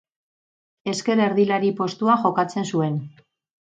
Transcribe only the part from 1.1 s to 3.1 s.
erdilari postuan jokatzen zuen.